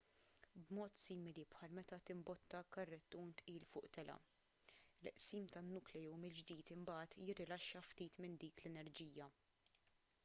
b'mod 0.61 0.93
simili 1.01 1.43
bħal 1.51 1.75
meta 1.79 1.99
timbotta 2.09 2.61
karrettun 2.77 3.35
tqil 3.41 3.67
fuq 3.73 3.91
telgħa 3.99 4.17
il-qsim 4.71 5.51
tan-nukleu 5.57 6.17
mill-ġdid 6.25 6.75
imbagħad 6.79 7.17
jirrilaxxa 7.29 7.85
ftit 7.91 8.21
minn 8.27 8.41
dik 8.47 8.67
l-enerġija 8.71 9.33